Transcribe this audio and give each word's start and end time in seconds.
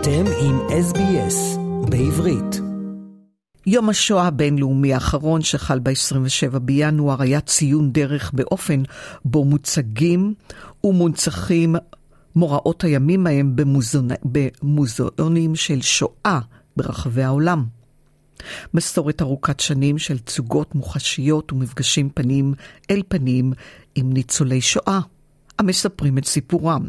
אתם 0.00 0.24
עם 0.40 0.58
SBS 0.58 1.58
בעברית. 1.90 2.60
יום 3.66 3.88
השואה 3.88 4.26
הבינלאומי 4.26 4.94
האחרון 4.94 5.42
שחל 5.42 5.78
ב-27 5.78 6.58
בינואר 6.58 7.22
היה 7.22 7.40
ציון 7.40 7.92
דרך 7.92 8.30
באופן 8.34 8.82
בו 9.24 9.44
מוצגים 9.44 10.34
ומונצחים 10.84 11.76
מוראות 12.36 12.84
הימים 12.84 13.26
ההם 13.26 13.56
במוזיאונים 14.62 15.56
של 15.56 15.80
שואה 15.80 16.40
ברחבי 16.76 17.22
העולם. 17.22 17.64
מסורת 18.74 19.22
ארוכת 19.22 19.60
שנים 19.60 19.98
של 19.98 20.18
תצוגות 20.18 20.74
מוחשיות 20.74 21.52
ומפגשים 21.52 22.10
פנים 22.10 22.54
אל 22.90 23.02
פנים 23.08 23.52
עם 23.94 24.12
ניצולי 24.12 24.60
שואה, 24.60 25.00
המספרים 25.58 26.18
את 26.18 26.24
סיפורם. 26.24 26.86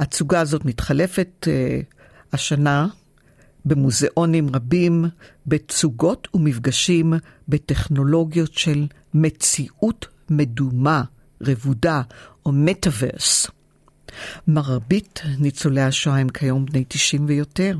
התצוגה 0.00 0.40
הזאת 0.40 0.64
מתחלפת 0.64 1.46
uh, 1.48 1.95
השנה 2.36 2.86
במוזיאונים 3.64 4.48
רבים, 4.54 5.04
בתצוגות 5.46 6.28
ומפגשים 6.34 7.14
בטכנולוגיות 7.48 8.54
של 8.54 8.86
מציאות 9.14 10.06
מדומה, 10.30 11.02
רבודה 11.40 12.02
או 12.46 12.52
מטאוורס. 12.52 13.46
מרבית 14.48 15.22
ניצולי 15.38 15.82
השואה 15.82 16.18
הם 16.18 16.28
כיום 16.28 16.66
בני 16.66 16.84
90 16.88 17.24
ויותר. 17.28 17.78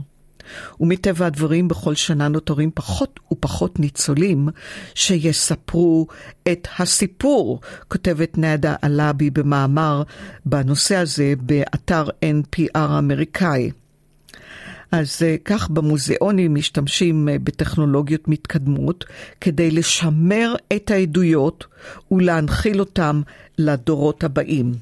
ומטבע 0.80 1.26
הדברים 1.26 1.68
בכל 1.68 1.94
שנה 1.94 2.28
נותרים 2.28 2.70
פחות 2.74 3.20
ופחות 3.32 3.80
ניצולים 3.80 4.48
שיספרו 4.94 6.06
את 6.52 6.68
הסיפור, 6.78 7.60
כותבת 7.88 8.38
נאדה 8.38 8.74
אלאבי 8.84 9.30
במאמר 9.30 10.02
בנושא 10.46 10.96
הזה 10.96 11.34
באתר 11.40 12.08
NPR 12.08 12.78
האמריקאי. 12.78 13.70
אז 15.00 15.22
אה, 15.22 15.36
כך 15.44 15.70
במוזיאונים 15.70 16.54
משתמשים 16.54 17.28
אה, 17.28 17.38
בטכנולוגיות 17.38 18.28
מתקדמות 18.28 19.04
כדי 19.40 19.70
לשמר 19.70 20.54
את 20.76 20.90
העדויות 20.90 21.64
ולהנחיל 22.10 22.80
אותם 22.80 23.22
לדורות 23.58 24.24
הבאים. 24.24 24.72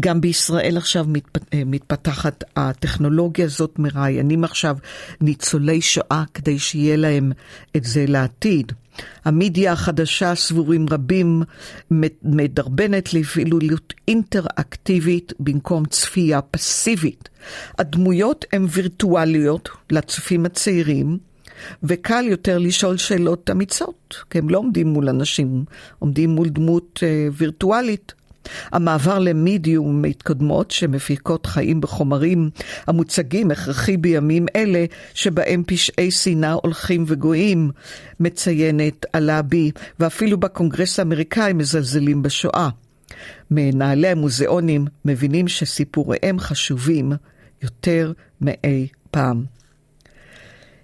גם 0.00 0.20
בישראל 0.20 0.76
עכשיו. 0.76 1.06
אה, 1.54 1.62
מתפתחת 1.66 2.44
הטכנולוגיה 2.56 3.44
הזאת, 3.44 3.78
מראיינים 3.78 4.44
עכשיו 4.44 4.76
ניצולי 5.20 5.80
שואה 5.80 6.24
כדי 6.34 6.58
שיהיה 6.58 6.96
להם 6.96 7.32
את 7.76 7.84
זה 7.84 8.04
לעתיד. 8.08 8.72
המדיה 9.24 9.72
החדשה, 9.72 10.34
סבורים 10.34 10.86
רבים, 10.90 11.42
מדרבנת 12.22 13.14
לפעילות 13.14 13.94
אינטראקטיבית 14.08 15.32
במקום 15.40 15.84
צפייה 15.84 16.40
פסיבית. 16.42 17.28
הדמויות 17.78 18.44
הן 18.52 18.66
וירטואליות 18.70 19.68
לצופים 19.90 20.46
הצעירים, 20.46 21.18
וקל 21.82 22.24
יותר 22.28 22.58
לשאול 22.58 22.96
שאלות 22.96 23.50
אמיצות, 23.50 24.16
כי 24.30 24.38
הם 24.38 24.48
לא 24.48 24.58
עומדים 24.58 24.88
מול 24.88 25.08
אנשים, 25.08 25.64
עומדים 25.98 26.30
מול 26.30 26.48
דמות 26.48 27.00
אה, 27.02 27.28
וירטואלית. 27.32 28.12
המעבר 28.72 29.18
למדיום 29.18 30.02
מתקדמות 30.02 30.70
שמפיקות 30.70 31.46
חיים 31.46 31.80
בחומרים 31.80 32.50
המוצגים 32.86 33.50
הכרחי 33.50 33.96
בימים 33.96 34.46
אלה 34.56 34.84
שבהם 35.14 35.62
פשעי 35.66 36.10
שנאה 36.10 36.52
הולכים 36.52 37.04
וגואים, 37.06 37.70
מציינת 38.20 39.06
אלאבי, 39.14 39.70
ואפילו 40.00 40.40
בקונגרס 40.40 40.98
האמריקאי 40.98 41.52
מזלזלים 41.52 42.22
בשואה. 42.22 42.68
מנהלי 43.50 44.08
המוזיאונים 44.08 44.86
מבינים 45.04 45.48
שסיפוריהם 45.48 46.38
חשובים 46.38 47.12
יותר 47.62 48.12
מאי 48.40 48.88
פעם. 49.10 49.59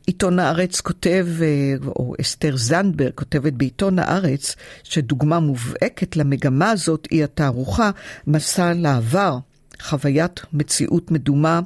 עיתון 0.07 0.39
הארץ 0.39 0.81
כותב, 0.81 1.27
אה, 1.43 1.75
או 1.87 2.15
אסתר 2.21 2.57
זנדברג 2.57 3.13
כותבת 3.15 3.53
בעיתון 3.53 3.99
הארץ, 3.99 4.57
שדוגמה 4.85 5.41
מובהקת 5.41 6.17
למגמה 6.17 6.71
הזאת 6.71 7.09
היא 7.11 7.25
התערוכה 7.25 7.91
מסע 8.27 8.73
לעבר, 8.75 9.39
חוויית 9.83 10.41
מציאות 10.53 11.11
מדומה, 11.11 11.61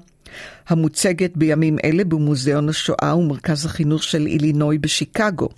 המוצגת 0.69 1.37
בימים 1.37 1.77
אלה 1.84 2.05
במוזיאון 2.05 2.69
השואה 2.69 3.17
ומרכז 3.17 3.67
החינוך 3.67 4.03
של 4.03 4.27
אילינוי 4.27 4.78
בשיקגו. 4.78 5.49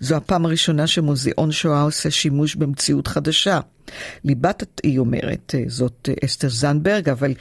זו 0.00 0.16
הפעם 0.16 0.44
הראשונה 0.44 0.86
שמוזיאון 0.86 1.52
שואה 1.52 1.82
עושה 1.82 2.10
שימוש 2.10 2.54
במציאות 2.54 3.06
חדשה. 3.06 3.60
ליבת, 4.24 4.80
היא 4.82 4.98
אומרת, 4.98 5.54
אה, 5.54 5.62
זאת 5.66 6.08
אה, 6.08 6.14
אסתר 6.24 6.48
זנדברג, 6.48 7.08
אבל 7.08 7.34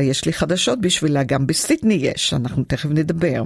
יש 0.00 0.24
לי 0.24 0.32
חדשות 0.32 0.80
בשבילה, 0.80 1.22
גם 1.22 1.46
בסידני 1.46 1.94
יש, 1.94 2.34
אנחנו 2.34 2.64
תכף 2.64 2.88
נדבר. 2.90 3.42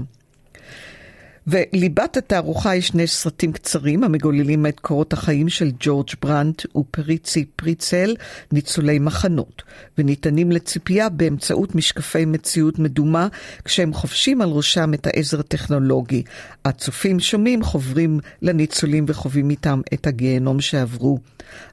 וליבת 1.50 2.16
התערוכה 2.16 2.70
היא 2.70 2.82
שני 2.82 3.06
סרטים 3.06 3.52
קצרים 3.52 4.04
המגוללים 4.04 4.66
את 4.66 4.80
קורות 4.80 5.12
החיים 5.12 5.48
של 5.48 5.70
ג'ורג' 5.80 6.08
ברנט 6.22 6.62
ופריצי 6.76 7.44
פריצל, 7.56 8.14
ניצולי 8.52 8.98
מחנות, 8.98 9.62
וניתנים 9.98 10.52
לציפייה 10.52 11.08
באמצעות 11.08 11.74
משקפי 11.74 12.24
מציאות 12.24 12.78
מדומה, 12.78 13.28
כשהם 13.64 13.92
חובשים 13.92 14.42
על 14.42 14.48
ראשם 14.48 14.94
את 14.94 15.06
העזר 15.06 15.40
הטכנולוגי. 15.40 16.22
הצופים 16.64 17.20
שומעים 17.20 17.64
חוברים 17.64 18.20
לניצולים 18.42 19.04
וחווים 19.08 19.50
איתם 19.50 19.80
את 19.94 20.06
הגיהנום 20.06 20.60
שעברו. 20.60 21.18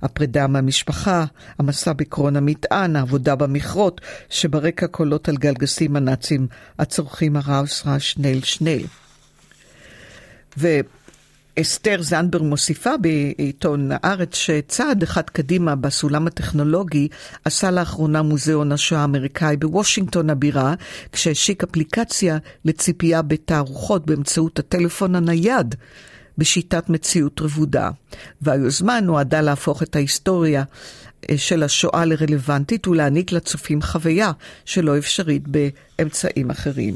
הפרידה 0.01 0.47
מהמשפחה, 0.47 1.25
המסע 1.59 1.93
בקרון 1.93 2.35
המטען, 2.35 2.95
העבודה 2.95 3.35
במכרות, 3.35 4.01
שברקע 4.29 4.87
קולות 4.87 5.29
על 5.29 5.37
גלגסים 5.37 5.95
הנאצים 5.95 6.47
הצורכים 6.79 7.35
הראוס 7.35 7.83
ראש 7.85 8.11
שנל 8.11 8.41
שנל. 8.41 8.81
ואסתר 10.57 12.01
זנדברג 12.01 12.43
מוסיפה 12.43 12.97
בעיתון 12.97 13.89
הארץ 13.93 14.35
שצעד 14.35 15.03
אחד 15.03 15.29
קדימה 15.29 15.75
בסולם 15.75 16.27
הטכנולוגי 16.27 17.07
עשה 17.45 17.71
לאחרונה 17.71 18.21
מוזיאון 18.21 18.71
השואה 18.71 19.01
האמריקאי 19.01 19.57
בוושינגטון 19.57 20.29
הבירה, 20.29 20.73
כשהשיק 21.11 21.63
אפליקציה 21.63 22.37
לציפייה 22.65 23.21
בתערוכות 23.21 24.05
באמצעות 24.05 24.59
הטלפון 24.59 25.15
הנייד. 25.15 25.75
בשיטת 26.37 26.89
מציאות 26.89 27.41
רבודה, 27.41 27.89
והיוזמה 28.41 28.99
נועדה 28.99 29.41
להפוך 29.41 29.83
את 29.83 29.95
ההיסטוריה 29.95 30.63
אה, 31.29 31.37
של 31.37 31.63
השואה 31.63 32.05
לרלוונטית 32.05 32.87
ולהעניק 32.87 33.31
לצופים 33.31 33.81
חוויה 33.81 34.31
שלא 34.65 34.97
אפשרית 34.97 35.43
באמצעים 35.47 36.49
אחרים. 36.49 36.95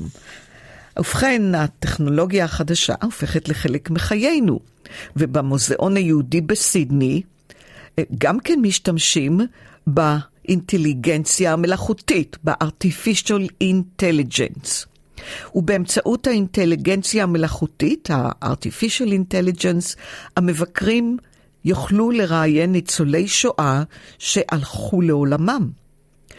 ובכן, 0.97 1.55
הטכנולוגיה 1.55 2.45
החדשה 2.45 2.93
הופכת 3.03 3.49
לחלק 3.49 3.89
מחיינו, 3.89 4.59
ובמוזיאון 5.15 5.97
היהודי 5.97 6.41
בסידני 6.41 7.21
אה, 7.99 8.03
גם 8.17 8.39
כן 8.39 8.59
משתמשים 8.61 9.39
באינטליגנציה 9.87 11.53
המלאכותית, 11.53 12.37
ב-artificial 12.43 13.63
intelligence. 13.63 14.85
ובאמצעות 15.55 16.27
האינטליגנציה 16.27 17.23
המלאכותית, 17.23 18.09
ה-artificial 18.09 19.09
intelligence, 19.09 19.97
המבקרים 20.37 21.17
יוכלו 21.65 22.11
לראיין 22.11 22.71
ניצולי 22.71 23.27
שואה 23.27 23.83
שהלכו 24.19 25.01
לעולמם. 25.01 25.80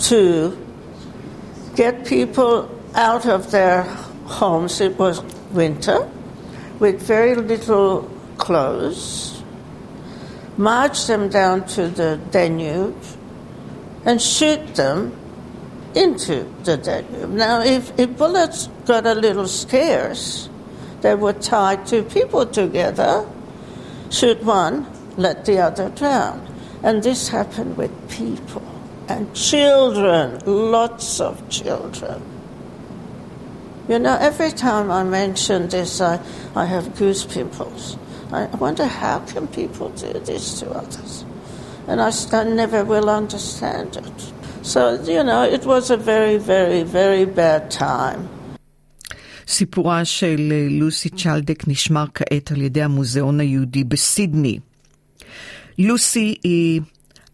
to 0.00 0.56
get 1.76 2.06
people 2.06 2.70
out 2.94 3.26
of 3.26 3.50
their 3.50 3.82
homes. 4.24 4.80
It 4.80 4.98
was 4.98 5.22
winter 5.52 6.08
with 6.78 7.02
very 7.02 7.34
little 7.34 8.10
clothes, 8.38 9.42
march 10.56 11.06
them 11.06 11.28
down 11.28 11.66
to 11.68 11.88
the 11.88 12.18
Danube 12.30 12.96
and 14.04 14.20
shoot 14.20 14.74
them 14.74 15.14
into 15.94 16.44
the 16.64 16.76
Danube. 16.76 17.30
Now, 17.30 17.62
if, 17.62 17.92
if 17.98 18.16
bullets 18.16 18.68
got 18.86 19.06
a 19.06 19.14
little 19.14 19.46
scarce, 19.46 20.48
they 21.02 21.14
would 21.14 21.42
tie 21.42 21.76
two 21.76 22.02
people 22.04 22.46
together, 22.46 23.26
shoot 24.10 24.42
one, 24.42 24.86
let 25.16 25.44
the 25.44 25.58
other 25.58 25.90
drown. 25.90 26.46
And 26.82 27.02
this 27.02 27.28
happened 27.28 27.76
with 27.76 27.90
people 28.10 28.62
and 29.09 29.33
children, 29.35 30.39
lots 30.45 31.19
of 31.19 31.47
children. 31.49 32.21
You 33.87 33.99
know, 33.99 34.17
every 34.19 34.51
time 34.51 34.89
I 34.89 35.03
mention 35.03 35.67
this, 35.69 36.01
I, 36.01 36.19
I 36.55 36.65
have 36.65 36.95
goose 36.97 37.23
pimples. 37.25 37.97
I 38.31 38.45
wonder 38.57 38.85
how 38.85 39.19
can 39.19 39.47
people 39.47 39.89
do 39.89 40.13
this 40.19 40.59
to 40.59 40.71
others? 40.71 41.23
And 41.87 42.01
I, 42.01 42.11
I 42.31 42.43
never 42.43 42.83
will 42.83 43.09
understand 43.09 43.97
it. 43.97 44.33
So, 44.63 44.99
you 45.03 45.23
know, 45.23 45.43
it 45.43 45.65
was 45.65 45.91
a 45.91 45.97
very, 45.97 46.37
very, 46.37 46.83
very 46.83 47.25
bad 47.25 47.69
time. 47.69 48.27
סיפורה 49.47 50.05
של 50.05 50.53
לוסי 50.69 51.09
צ'לדק 51.09 51.67
נשמר 51.67 52.05
כעת 52.13 52.51
על 52.51 52.61
ידי 52.61 52.81
המוזיאון 52.81 53.39
היהודי 53.39 53.83
בסידני. 53.83 54.59
לוסי 55.79 56.35
היא 56.43 56.81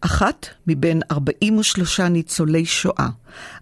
אחת 0.01 0.47
מבין 0.67 1.01
43 1.11 1.99
ניצולי 1.99 2.65
שואה, 2.65 3.09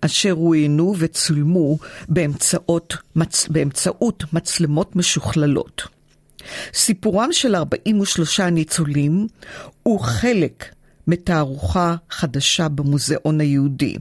אשר 0.02 0.32
רואיינו 0.32 0.96
וצולמו 0.98 1.78
באמצעות, 2.10 2.98
מצ... 3.16 3.48
באמצעות 3.48 4.24
מצלמות 4.34 4.96
משוכללות. 4.96 5.82
סיפורם 6.74 7.30
של 7.32 7.56
43 7.56 8.40
ניצולים 8.40 9.28
הוא 9.84 10.00
חלק 10.00 10.66
מתערוכה 11.08 11.96
חדשה 12.10 12.70
במוזיאון 12.70 13.42
היהודי. 13.42 13.96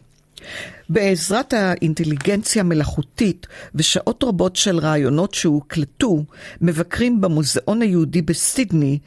בעזרת 0.88 1.52
האינטליגנציה 1.52 2.62
המלאכותית 2.62 3.46
ושעות 3.74 4.24
רבות 4.24 4.56
של 4.56 4.78
רעיונות 4.78 5.34
שהוקלטו, 5.34 6.24
מבקרים 6.60 7.20
במוזיאון 7.20 7.82
היהודי 7.82 8.22
בסידני 8.22 8.98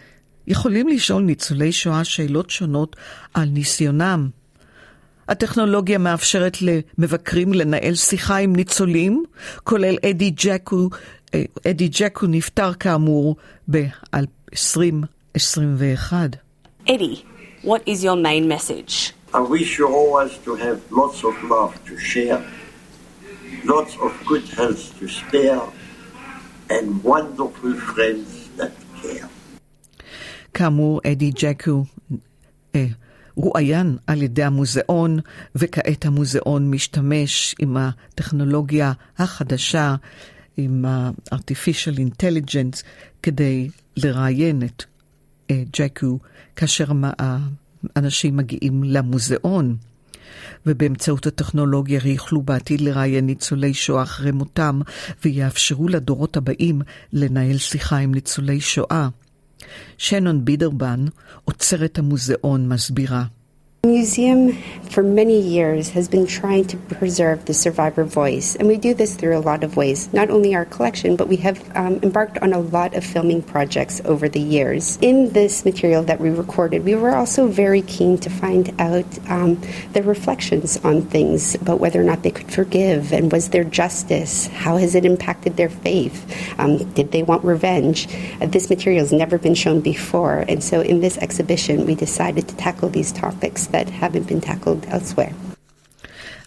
יכולים 0.48 0.88
לשאול 0.88 1.24
ניצולי 1.24 1.72
שואה 1.72 2.04
שאלות 2.04 2.50
שונות 2.50 2.96
על 3.34 3.50
ניסיונם. 3.50 4.30
הטכנולוגיה 5.28 5.98
מאפשרת 5.98 6.58
למבקרים 6.62 7.54
לנהל 7.54 7.96
שיחה 7.96 8.38
עם 8.38 8.56
ניצולים, 8.56 9.24
כולל 9.64 9.98
אדי 10.10 10.30
ג'קו, 10.30 10.90
אה, 11.34 11.44
אדי 11.68 11.90
ג'קו 11.92 12.28
נפטר 12.28 12.74
כאמור 12.74 13.36
ב-2021. 13.72 16.14
אדי, 16.90 17.22
what 17.64 17.82
is 17.88 18.04
your 18.04 18.16
main 18.16 18.48
message? 18.48 19.14
I 19.34 19.40
wish 19.40 19.78
you 19.78 19.88
always 19.88 20.38
to 20.46 20.56
have 20.56 20.80
lots 20.90 21.24
of 21.24 21.36
love 21.44 21.74
to 21.90 21.98
share, 21.98 22.42
lots 23.66 23.96
of 24.06 24.12
good 24.26 24.46
health 24.58 24.98
to 25.00 25.08
spare, 25.08 25.62
and 26.70 27.04
wonderful 27.04 27.74
friends 27.92 28.50
that 28.58 28.72
care. 29.02 29.30
כאמור, 30.58 31.02
אדי 31.12 31.32
ג'קו 31.32 31.86
אה, 32.76 32.86
רואיין 33.36 33.98
על 34.08 34.22
ידי 34.22 34.44
המוזיאון, 34.44 35.20
וכעת 35.56 36.06
המוזיאון 36.06 36.72
משתמש 36.72 37.56
עם 37.60 37.78
הטכנולוגיה 37.78 38.94
החדשה, 39.18 39.96
עם 40.58 40.86
ה-artificial 40.86 41.98
intelligence, 41.98 42.84
כדי 43.24 43.70
לראיין 43.98 44.64
את 44.64 44.84
אה, 45.52 45.64
ג'קו 45.74 46.20
כאשר 46.56 46.86
האנשים 47.96 48.38
מגיעים 48.38 48.84
למוזיאון. 48.84 49.76
ובאמצעות 50.66 51.28
הטכנולוגיה 51.28 52.00
יוכלו 52.06 52.42
בעתיד 52.42 52.82
לראיין 52.82 53.26
ניצולי 53.26 53.74
שואה 53.74 54.04
אחרי 54.04 54.32
מותם, 54.32 54.82
ויאפשרו 55.26 55.88
לדורות 55.88 56.38
הבאים 56.38 56.82
לנהל 57.14 57.58
שיחה 57.58 57.98
עם 57.98 58.14
ניצולי 58.14 58.62
שואה. 58.62 59.10
שנון 59.98 60.46
בידרבן, 60.46 61.06
עוצרת 61.46 61.98
המוזיאון, 61.98 62.70
מסבירה. 62.70 63.24
The 63.84 63.94
museum 63.94 64.54
for 64.90 65.04
many 65.04 65.40
years 65.40 65.90
has 65.90 66.10
been 66.10 66.26
trying 66.26 66.66
to 66.66 66.78
preserve 66.78 67.46
the 67.46 67.54
survivor 67.54 68.04
voice, 68.04 68.56
and 68.56 68.68
we 68.68 68.76
do 68.76 68.94
this 68.94 69.16
through 69.16 69.38
a 69.38 69.40
lot 69.40 69.64
of 69.64 69.78
ways. 69.78 70.12
Not 70.12 70.30
only 70.30 70.56
our 70.56 70.66
collection, 70.66 71.16
but 71.16 71.28
we 71.28 71.38
have 71.38 71.64
um, 71.78 72.00
embarked 72.02 72.38
on 72.40 72.54
a 72.54 72.60
lot 72.60 72.96
of 72.96 73.06
filming 73.06 73.42
projects 73.44 74.02
over 74.04 74.28
the 74.28 74.40
years. 74.40 74.98
In 75.02 75.32
this 75.32 75.64
material 75.64 76.04
that 76.04 76.20
we 76.20 76.30
recorded, 76.30 76.84
we 76.84 76.96
were 76.96 77.16
also 77.16 77.48
very 77.48 77.82
keen 77.84 78.18
to 78.18 78.30
find 78.30 78.74
out 78.82 79.06
um, 79.30 79.62
their 79.94 80.04
reflections 80.04 80.78
on 80.84 81.04
things 81.04 81.56
about 81.56 81.80
whether 81.80 82.02
or 82.02 82.06
not 82.06 82.24
they 82.24 82.32
could 82.32 82.52
forgive, 82.52 83.14
and 83.14 83.32
was 83.32 83.50
there 83.50 83.64
justice? 83.64 84.48
How 84.48 84.78
has 84.78 84.96
it 84.96 85.06
impacted 85.06 85.56
their 85.56 85.70
faith? 85.70 86.26
Um, 86.60 86.78
did 86.94 87.12
they 87.12 87.24
want 87.24 87.46
revenge? 87.46 88.08
Uh, 88.42 88.48
this 88.48 88.70
material 88.70 89.04
has 89.04 89.14
never 89.14 89.38
been 89.38 89.56
shown 89.56 89.80
before, 89.82 90.40
and 90.50 90.64
so 90.64 90.82
in 90.82 91.00
this 91.00 91.18
exhibition, 91.20 91.86
we 91.86 91.96
decided 91.96 92.48
to 92.48 92.56
tackle 92.58 92.90
these 92.90 93.12
topics 93.12 93.67
that 93.72 93.90
haven't 94.02 94.28
been 94.32 94.42
tackled 94.42 94.94
elsewhere. 94.94 95.34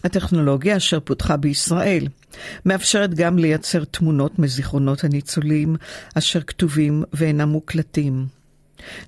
הטכנולוגיה 0.03 0.77
אשר 0.77 0.99
פותחה 0.99 1.37
בישראל 1.37 2.07
מאפשרת 2.65 3.13
גם 3.13 3.37
לייצר 3.37 3.83
תמונות 3.83 4.39
מזיכרונות 4.39 5.03
הניצולים 5.03 5.75
אשר 6.15 6.41
כתובים 6.41 7.03
ואינם 7.13 7.49
מוקלטים. 7.49 8.25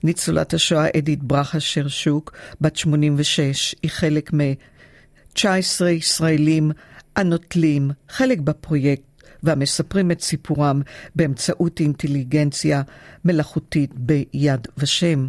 ניצולת 0.03 0.53
השואה 0.53 0.87
אדית 0.97 1.23
ברכה 1.23 1.59
שרשוק, 1.59 2.31
בת 2.61 2.75
86, 2.75 3.75
היא 3.83 3.91
חלק 3.91 4.33
מ-19 4.33 5.85
ישראלים 5.85 6.71
הנוטלים 7.15 7.91
חלק 8.09 8.39
בפרויקט 8.39 9.03
והמספרים 9.43 10.11
את 10.11 10.21
סיפורם 10.21 10.81
באמצעות 11.15 11.79
אינטליגנציה 11.79 12.81
מלאכותית 13.25 13.91
ביד 13.93 14.67
ושם. 14.77 15.27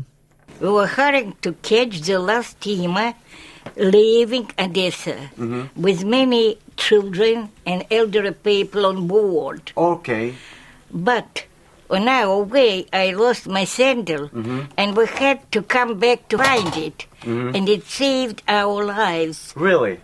We 0.60 0.68
were 0.68 0.86
hurrying 0.86 1.34
to 1.42 1.52
catch 1.62 2.00
the 2.02 2.18
last 2.18 2.50
steamer 2.60 3.14
leaving 3.76 4.50
Odessa 4.58 5.16
Mm-hmm. 5.38 5.82
with 5.82 6.04
many 6.04 6.58
children 6.76 7.50
and 7.66 7.84
elderly 7.90 8.32
people 8.32 8.86
on 8.86 9.06
board. 9.06 9.72
Okay. 9.76 10.34
But 10.90 11.44
on 11.90 12.08
our 12.08 12.38
way, 12.42 12.86
I 12.92 13.10
lost 13.12 13.46
my 13.46 13.64
sandal, 13.64 14.28
Mm-hmm. 14.28 14.60
and 14.76 14.96
we 14.96 15.06
had 15.06 15.50
to 15.52 15.62
come 15.62 15.98
back 15.98 16.28
to 16.28 16.38
find 16.38 16.76
it, 16.76 17.06
and 17.24 17.68
it 17.68 17.84
saved 17.86 18.42
our 18.48 18.84
lives 18.84 19.52
Really? 19.56 20.00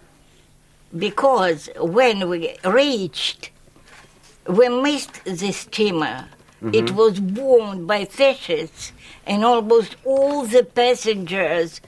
because 0.96 1.68
when 1.78 2.28
we 2.28 2.56
reached, 2.64 3.50
we 4.48 4.68
missed 4.68 5.22
the 5.24 5.52
steamer. 5.52 6.28
It 6.62 6.86
mm-hmm. 6.86 6.96
was 6.96 7.20
bombed 7.20 7.86
by 7.86 8.04
fascists, 8.04 8.92
and 9.26 9.44
almost 9.44 9.96
all 10.04 10.44
the 10.44 10.62
passengers 10.62 11.80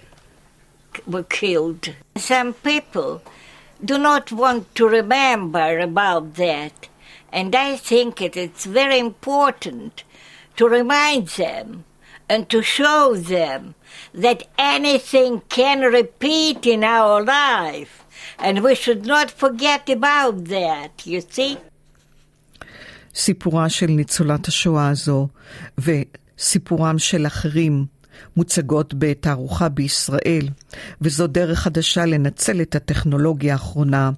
were 1.07 1.25
killed. 1.25 1.95
Some 2.17 2.55
people 2.55 3.21
do 3.85 3.99
not 3.99 4.33
want 4.33 4.75
to 4.77 4.89
remember 4.89 5.79
about 5.79 6.37
that, 6.37 6.89
and 7.31 7.55
I 7.55 7.77
think 7.77 8.23
it 8.23 8.35
is 8.35 8.65
very 8.65 8.99
important 8.99 10.05
to 10.57 10.69
remind 10.69 11.29
them 11.29 11.85
and 12.29 12.49
to 12.49 12.63
show 12.63 13.15
them 13.15 13.75
that 14.15 14.45
anything 14.57 15.43
can 15.51 15.81
repeat 15.81 16.67
in 16.67 16.83
our 16.83 17.23
life, 17.23 18.07
and 18.39 18.65
we 18.65 18.75
should 18.75 19.05
not 19.05 19.31
forget 19.31 19.91
about 19.91 20.47
that, 20.47 21.07
you 21.07 21.21
see? 21.21 21.59
סיפורה 23.15 23.69
של 23.69 23.87
ניצולת 23.87 24.49
השואה 24.49 24.89
הזו 24.89 25.29
וסיפורם 25.79 26.99
של 26.99 27.27
אחרים 27.27 27.87
מוצגות 28.37 28.95
בתערוכה 28.99 29.69
בישראל, 29.69 30.49
וזו 31.01 31.27
דרך 31.27 31.59
חדשה 31.59 32.07
לנצל 32.07 32.63
את 32.63 32.75
הטכנולוגיה 32.75 33.53
האחרונה 33.53 34.11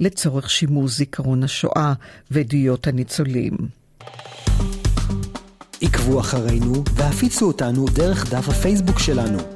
לצורך 0.00 0.50
שימור 0.50 0.88
זיכרון 0.88 1.42
השואה 1.42 1.92
ועדויות 2.30 2.86
הניצולים. 2.86 3.56
עקבו 5.82 6.20
אחרינו 6.20 6.84
והפיצו 6.94 7.46
אותנו 7.46 7.86
דרך 7.94 8.30
דף 8.30 8.48
הפייסבוק 8.48 8.98
שלנו. 8.98 9.55